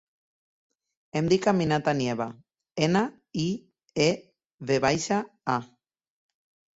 Em 1.19 1.27
dic 1.33 1.43
Aminata 1.51 1.91
Nieva: 1.99 2.25
ena, 2.87 3.03
i, 3.43 3.45
e, 4.07 4.07
ve 4.71 4.79
baixa, 4.87 5.21
a. 5.57 5.59